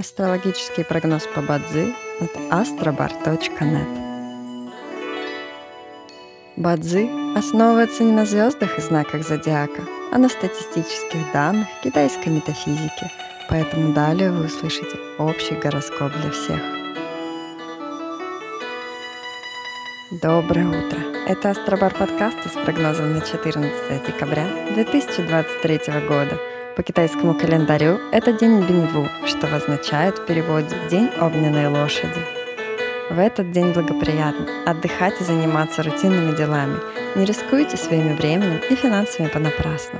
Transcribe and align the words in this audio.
Астрологический 0.00 0.84
прогноз 0.84 1.26
по 1.34 1.42
Бадзи 1.42 1.92
от 2.20 2.30
astrobar.net 2.52 4.70
Бадзи 6.56 7.36
основывается 7.36 8.04
не 8.04 8.12
на 8.12 8.24
звездах 8.24 8.78
и 8.78 8.80
знаках 8.80 9.26
зодиака, 9.26 9.82
а 10.12 10.18
на 10.18 10.28
статистических 10.28 11.32
данных 11.32 11.66
китайской 11.82 12.28
метафизики, 12.28 13.10
поэтому 13.50 13.92
далее 13.92 14.30
вы 14.30 14.46
услышите 14.46 14.96
общий 15.18 15.56
гороскоп 15.56 16.12
для 16.12 16.30
всех. 16.30 16.60
Доброе 20.12 20.68
утро! 20.68 21.00
Это 21.26 21.50
Астробар 21.50 21.92
подкаст 21.92 22.38
с 22.46 22.64
прогнозом 22.64 23.14
на 23.14 23.20
14 23.20 24.06
декабря 24.06 24.46
2023 24.74 26.06
года– 26.06 26.38
по 26.78 26.84
китайскому 26.84 27.34
календарю 27.34 27.98
это 28.12 28.32
день 28.32 28.62
Биньву, 28.62 29.08
что 29.26 29.52
означает 29.52 30.16
в 30.16 30.26
переводе 30.26 30.76
«день 30.88 31.10
огненной 31.20 31.66
лошади». 31.66 32.24
В 33.10 33.18
этот 33.18 33.50
день 33.50 33.72
благоприятно 33.72 34.46
отдыхать 34.64 35.20
и 35.20 35.24
заниматься 35.24 35.82
рутинными 35.82 36.36
делами. 36.36 36.76
Не 37.16 37.24
рискуйте 37.24 37.76
своими 37.76 38.14
временем 38.14 38.60
и 38.70 38.76
финансами 38.76 39.26
понапрасну. 39.26 39.98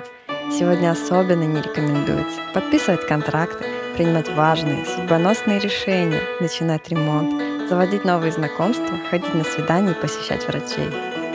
Сегодня 0.53 0.93
особенно 0.93 1.43
не 1.43 1.61
рекомендуется 1.61 2.39
подписывать 2.55 3.05
контракты, 3.09 3.65
принимать 3.97 4.33
важные, 4.37 4.87
судьбоносные 4.87 5.59
решения, 5.59 6.21
начинать 6.39 6.89
ремонт, 6.89 7.69
заводить 7.69 8.05
новые 8.05 8.31
знакомства, 8.31 8.97
ходить 9.11 9.35
на 9.35 9.43
свидания 9.43 9.91
и 9.91 10.01
посещать 10.01 10.47
врачей. 10.47 11.28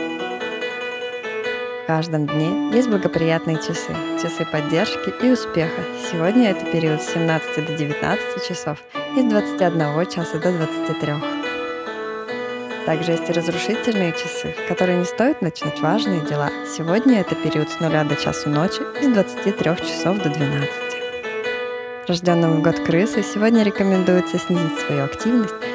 В 1.84 1.86
каждом 1.86 2.26
дне 2.26 2.70
есть 2.74 2.88
благоприятные 2.88 3.58
часы, 3.58 3.94
часы 4.22 4.46
поддержки 4.50 5.12
и 5.22 5.30
успеха. 5.30 5.82
Сегодня 6.10 6.52
это 6.52 6.64
период 6.64 7.02
с 7.02 7.12
17 7.12 7.66
до 7.66 7.76
19 7.76 8.48
часов 8.48 8.78
и 9.14 9.20
с 9.20 9.24
21 9.24 10.06
часа 10.06 10.38
до 10.38 10.50
23. 10.50 11.12
Также 12.86 13.12
есть 13.12 13.28
и 13.28 13.32
разрушительные 13.34 14.12
часы, 14.12 14.54
в 14.64 14.66
которые 14.66 14.96
не 14.96 15.04
стоит 15.04 15.42
начинать 15.42 15.78
важные 15.82 16.22
дела. 16.22 16.48
Сегодня 16.74 17.20
это 17.20 17.34
период 17.34 17.68
с 17.68 17.78
0 17.78 17.90
до 18.08 18.16
часу 18.16 18.48
ночи 18.48 18.80
и 19.02 19.04
с 19.04 19.08
23 19.08 19.76
часов 19.86 20.22
до 20.22 20.30
12. 20.30 20.70
Рожденным 22.08 22.60
в 22.60 22.62
год 22.62 22.80
крысы 22.80 23.22
сегодня 23.22 23.62
рекомендуется 23.62 24.38
снизить 24.38 24.78
свою 24.78 25.04
активность 25.04 25.52